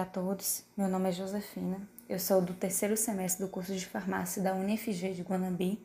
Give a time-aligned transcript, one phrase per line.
[0.00, 0.64] dia a todos.
[0.76, 1.78] Meu nome é Josefina.
[2.08, 5.78] Eu sou do terceiro semestre do curso de farmácia da UniFG de Guanambi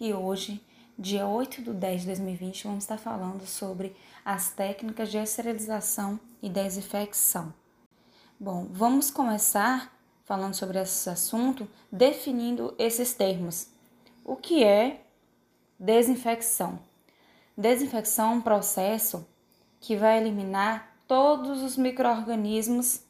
[0.00, 0.60] e hoje,
[0.98, 3.94] dia 8 de 10 de 2020, vamos estar falando sobre
[4.24, 7.54] as técnicas de esterilização e desinfecção.
[8.38, 13.68] Bom, vamos começar falando sobre esse assunto definindo esses termos.
[14.24, 15.04] O que é
[15.78, 16.80] desinfecção?
[17.56, 19.24] Desinfecção é um processo
[19.78, 23.02] que vai eliminar todos os micro-organismos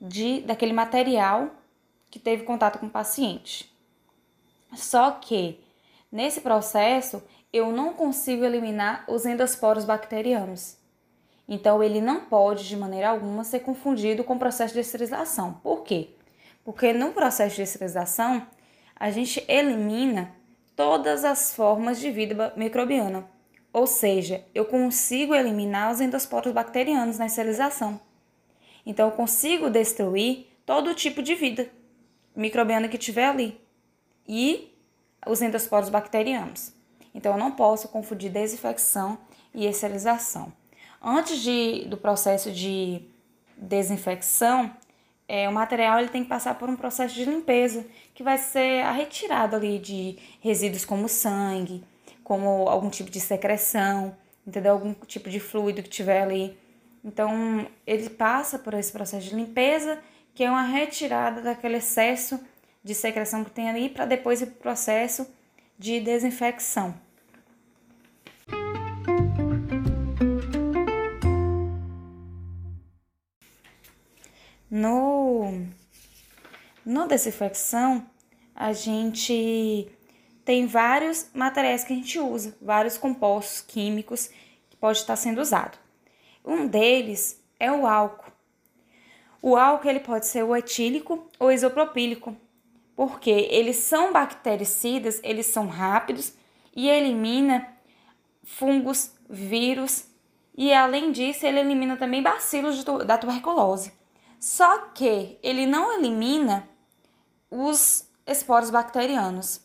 [0.00, 1.50] de, daquele material
[2.10, 3.72] que teve contato com o paciente.
[4.74, 5.60] Só que
[6.10, 10.76] nesse processo eu não consigo eliminar os endosporos bacterianos.
[11.48, 15.54] Então ele não pode de maneira alguma ser confundido com o processo de esterilização.
[15.62, 16.10] Por quê?
[16.64, 18.46] Porque no processo de esterilização
[18.94, 20.34] a gente elimina
[20.76, 23.26] todas as formas de vida microbiana
[23.72, 28.00] ou seja, eu consigo eliminar os endosporos bacterianos na esterilização.
[28.88, 31.68] Então, eu consigo destruir todo tipo de vida
[32.34, 33.60] microbiana que tiver ali
[34.26, 34.74] e
[35.26, 36.72] os endosporos bacterianos.
[37.14, 39.18] Então, eu não posso confundir desinfecção
[39.54, 40.50] e esterilização.
[41.02, 43.02] Antes de, do processo de
[43.58, 44.74] desinfecção,
[45.28, 48.84] é, o material ele tem que passar por um processo de limpeza, que vai ser
[48.84, 51.84] a retirada ali de resíduos como sangue,
[52.24, 54.16] como algum tipo de secreção,
[54.46, 54.72] entendeu?
[54.72, 56.56] Algum tipo de fluido que tiver ali.
[57.08, 59.98] Então, ele passa por esse processo de limpeza,
[60.34, 62.38] que é uma retirada daquele excesso
[62.84, 65.26] de secreção que tem ali, para depois ir para o processo
[65.78, 66.94] de desinfecção.
[74.70, 75.66] No,
[76.84, 78.06] no desinfecção,
[78.54, 79.90] a gente
[80.44, 84.28] tem vários materiais que a gente usa, vários compostos químicos
[84.68, 85.87] que pode estar sendo usado.
[86.48, 88.32] Um deles é o álcool.
[89.42, 92.34] O álcool ele pode ser o etílico ou isopropílico,
[92.96, 96.32] porque eles são bactericidas, eles são rápidos
[96.74, 97.68] e elimina
[98.42, 100.06] fungos, vírus
[100.56, 103.92] e além disso ele elimina também bacilos da tuberculose.
[104.40, 106.66] Só que ele não elimina
[107.50, 109.60] os esporos bacterianos.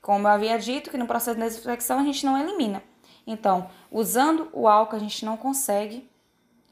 [0.00, 2.84] Como eu havia dito, que no processo de desinfecção a gente não elimina.
[3.26, 6.08] Então, usando o álcool, a gente não consegue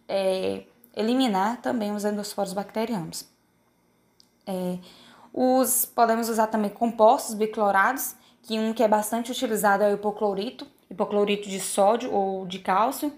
[0.08, 0.62] é,
[0.96, 3.28] eliminar também os endosporos bacterianos.
[4.46, 4.78] É,
[5.32, 10.66] os, podemos usar também compostos biclorados, que um que é bastante utilizado é o hipoclorito,
[10.90, 13.12] hipoclorito de sódio ou de cálcio,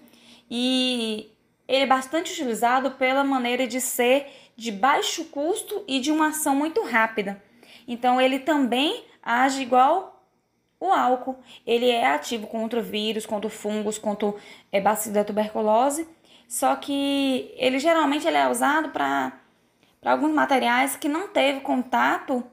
[0.49, 1.31] e
[1.67, 6.53] ele é bastante utilizado pela maneira de ser de baixo custo e de uma ação
[6.53, 7.41] muito rápida.
[7.87, 10.21] Então, ele também age igual
[10.79, 11.37] o álcool.
[11.65, 14.33] Ele é ativo contra vírus, contra fungos, contra
[14.71, 16.07] é, bacilo da tuberculose,
[16.51, 19.31] só que ele geralmente ele é usado para
[20.03, 22.43] alguns materiais que não teve contato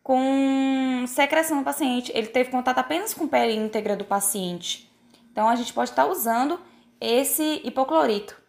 [0.00, 2.12] com secreção do paciente.
[2.14, 4.88] Ele teve contato apenas com pele íntegra do paciente.
[5.32, 6.60] Então a gente pode estar usando
[7.00, 8.40] esse hipoclorito.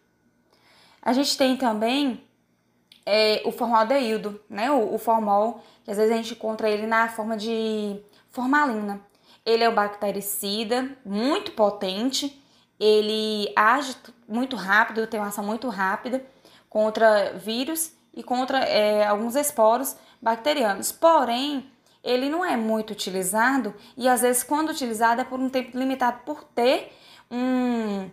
[1.02, 2.22] A gente tem também
[3.04, 4.70] é, o formaldeído, né?
[4.70, 8.00] O, o formol, que às vezes a gente encontra ele na forma de
[8.30, 9.00] formalina.
[9.44, 12.40] Ele é um bactericida muito potente,
[12.78, 13.96] ele age
[14.28, 16.24] muito rápido, tem uma ação muito rápida
[16.68, 20.92] contra vírus e contra é, alguns esporos bacterianos.
[20.92, 21.70] Porém,
[22.02, 26.20] ele não é muito utilizado e às vezes, quando utilizado, é por um tempo limitado
[26.24, 26.92] por ter
[27.30, 28.10] um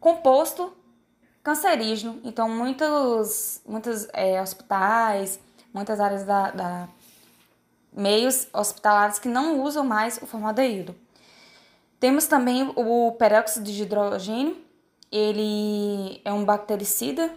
[0.00, 0.72] composto
[1.42, 2.20] cancerígeno.
[2.24, 5.38] Então, muitos, muitos é, hospitais,
[5.72, 6.88] muitas áreas da, da,
[7.92, 10.94] meios hospitalares que não usam mais o formaldeído.
[12.02, 14.56] Temos também o peróxido de hidrogênio.
[15.08, 17.32] Ele é um bactericida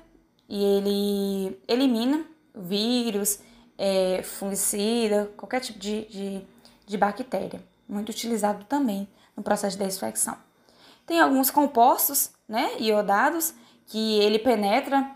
[0.50, 3.40] e ele elimina vírus,
[3.78, 6.42] é, fungicida, qualquer tipo de, de,
[6.84, 7.62] de bactéria.
[7.88, 9.08] Muito utilizado também
[9.38, 10.36] no processo de desinfecção.
[11.06, 13.54] Tem alguns compostos né, iodados
[13.86, 15.12] que ele penetra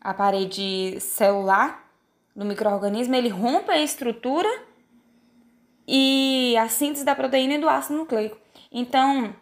[0.00, 1.92] a parede celular
[2.34, 4.48] do microorganismo, ele rompe a estrutura
[5.86, 8.36] e a síntese da proteína e do ácido nucleico.
[8.70, 9.34] Então,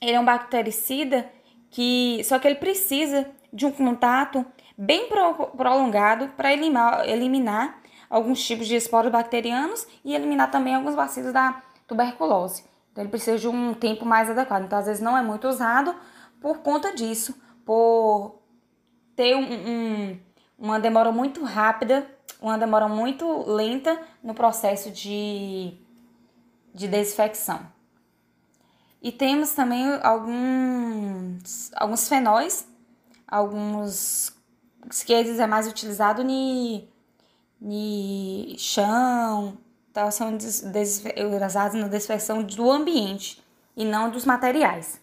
[0.00, 1.30] ele é um bactericida
[1.70, 4.44] que só que ele precisa de um contato
[4.76, 10.94] bem pro, prolongado para eliminar, eliminar alguns tipos de esporos bacterianos e eliminar também alguns
[10.94, 12.64] bacilos da tuberculose.
[12.90, 14.64] Então, ele precisa de um tempo mais adequado.
[14.64, 15.94] Então, às vezes não é muito usado
[16.40, 18.40] por conta disso, por
[19.14, 20.18] ter um, um,
[20.58, 22.06] uma demora muito rápida,
[22.40, 25.74] uma demora muito lenta no processo de,
[26.74, 27.60] de desinfecção.
[29.02, 32.66] E temos também alguns, alguns fenóis,
[33.26, 34.32] alguns
[35.06, 36.88] que eles é mais utilizado ni
[38.58, 39.58] chão,
[39.92, 43.42] tal, são usados na desinfecção do ambiente
[43.76, 45.00] e não dos materiais.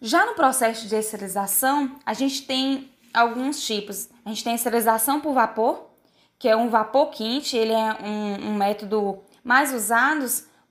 [0.00, 4.08] Já no processo de esterilização, a gente tem alguns tipos.
[4.24, 5.88] A gente tem esterilização por vapor,
[6.38, 10.26] que é um vapor quente, ele é um, um método mais usado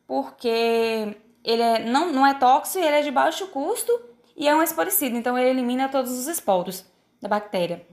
[0.07, 3.91] porque ele é, não, não é tóxico, ele é de baixo custo
[4.35, 6.85] e é um esporicida, então ele elimina todos os esporos
[7.21, 7.85] da bactéria.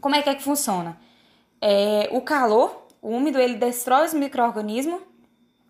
[0.00, 0.98] Como é que, é que funciona?
[1.60, 5.00] É, o calor úmido ele destrói os micro-organismos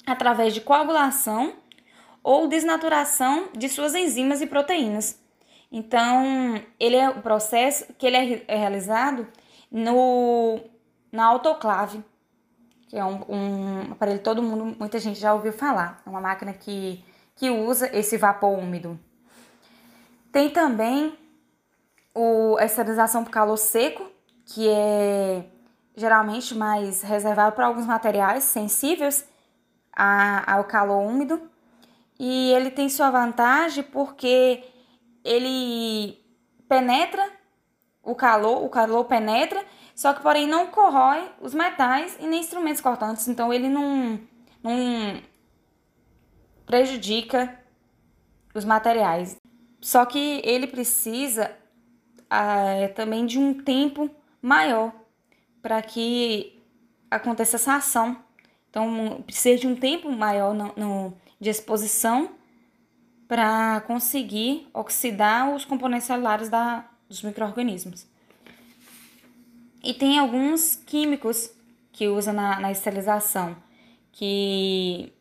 [0.07, 1.53] através de coagulação
[2.23, 5.21] ou desnaturação de suas enzimas e proteínas.
[5.71, 9.27] Então, ele é o processo que ele é, é realizado
[9.71, 10.61] no,
[11.11, 12.05] na autoclave,
[12.89, 16.03] que é um, um aparelho todo mundo, muita gente já ouviu falar.
[16.07, 17.05] É uma máquina que,
[17.35, 18.99] que usa esse vapor úmido.
[20.31, 21.17] Tem também
[22.15, 24.11] o, a esterilização por calor seco,
[24.45, 25.45] que é
[25.97, 29.27] geralmente mais reservado para alguns materiais sensíveis
[29.93, 31.51] a, ao calor úmido.
[32.19, 34.65] E ele tem sua vantagem porque
[35.25, 36.19] ele
[36.69, 37.29] penetra
[38.03, 39.65] o calor, o calor penetra,
[39.97, 44.21] só que porém não corrói os metais e nem instrumentos cortantes, então ele não,
[44.63, 45.23] não
[46.67, 47.59] prejudica
[48.55, 49.39] os materiais.
[49.81, 51.51] Só que ele precisa
[52.29, 54.11] ah, também de um tempo
[54.43, 54.93] maior
[55.63, 56.63] para que
[57.11, 58.19] aconteça essa ação.
[58.69, 62.33] Então precisa de um tempo maior no, no de exposição
[63.27, 68.07] para conseguir oxidar os componentes celulares da, dos micro-organismos.
[69.87, 71.49] E tem alguns químicos
[71.93, 73.57] que usa na, na esterilização,
[74.11, 75.13] que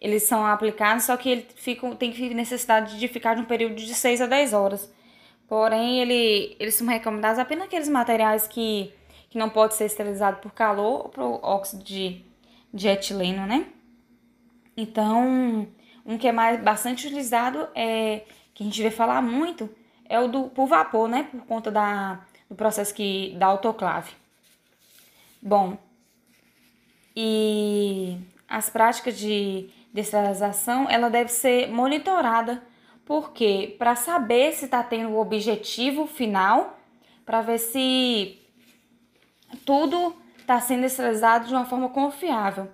[0.00, 3.94] eles são aplicados, só que ele fica, tem necessidade de ficar de um período de
[3.94, 4.92] 6 a 10 horas.
[5.46, 8.92] Porém, ele, eles são recomendados apenas aqueles materiais que,
[9.30, 12.24] que não pode ser esterilizado por calor ou por óxido de,
[12.74, 13.66] de etileno, né?
[14.76, 15.68] Então,
[16.04, 19.70] um que é mais bastante utilizado é que a gente vê falar muito
[20.08, 21.28] é o do por vapor, né?
[21.30, 24.12] Por conta da, do processo que da autoclave.
[25.40, 25.78] Bom,
[27.14, 28.18] e
[28.48, 32.62] as práticas de desterilização, ela deve ser monitorada,
[33.04, 36.78] porque para saber se está tendo o objetivo final,
[37.24, 38.38] para ver se
[39.64, 42.68] tudo está sendo esterilizado de uma forma confiável.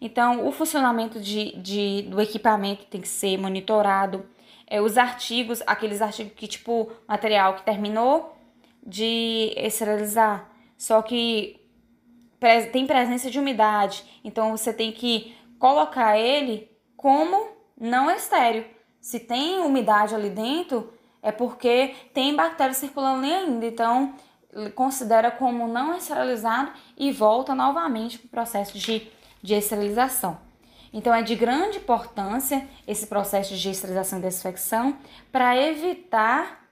[0.00, 4.26] Então, o funcionamento de, de, do equipamento tem que ser monitorado.
[4.66, 8.35] É, os artigos, aqueles artigos que, tipo, material que terminou
[8.86, 10.48] de esterilizar,
[10.78, 11.60] só que
[12.72, 17.48] tem presença de umidade, então você tem que colocar ele como
[17.78, 18.64] não estéreo.
[19.00, 20.92] Se tem umidade ali dentro,
[21.22, 23.66] é porque tem bactérias circulando ali ainda.
[23.66, 24.14] Então,
[24.74, 29.10] considera como não esterilizado e volta novamente para o processo de
[29.46, 30.38] de esterilização.
[30.92, 34.96] Então, é de grande importância esse processo de esterilização e desinfecção
[35.30, 36.65] para evitar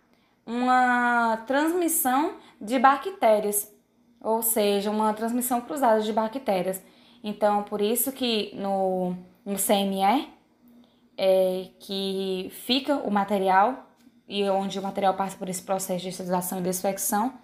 [0.47, 3.73] uma transmissão de bactérias,
[4.21, 6.83] ou seja, uma transmissão cruzada de bactérias.
[7.23, 10.29] Então, por isso que no, no CME,
[11.17, 13.89] é, que fica o material
[14.29, 17.35] e onde o material passa por esse processo de esterilização e desinfecção,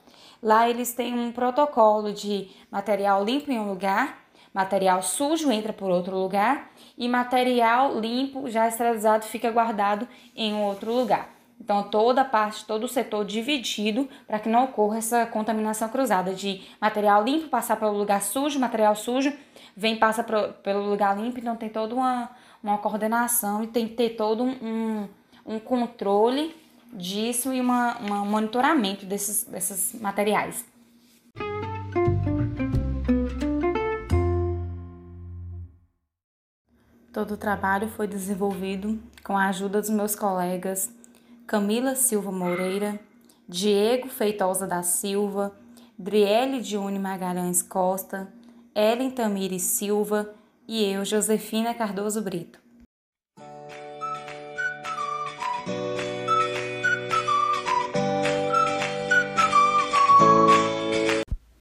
[0.42, 4.20] lá eles têm um protocolo de material limpo em um lugar
[4.52, 10.92] Material sujo entra por outro lugar e material limpo, já esterilizado, fica guardado em outro
[10.92, 11.30] lugar.
[11.60, 16.34] Então, toda a parte, todo o setor dividido para que não ocorra essa contaminação cruzada
[16.34, 19.30] de material limpo passar pelo lugar sujo, material sujo
[19.76, 21.38] vem passa pro, pelo lugar limpo.
[21.38, 22.30] Então, tem toda uma,
[22.62, 25.06] uma coordenação e tem que ter todo um,
[25.44, 26.56] um controle
[26.92, 30.64] disso e uma, um monitoramento desses, desses materiais.
[37.12, 40.90] Todo o trabalho foi desenvolvido com a ajuda dos meus colegas
[41.50, 43.00] Camila Silva Moreira,
[43.48, 45.52] Diego Feitosa da Silva,
[45.98, 48.32] Driele Dione Magalhães Costa,
[48.72, 50.32] Ellen Tamires Silva
[50.68, 52.60] e eu, Josefina Cardoso Brito.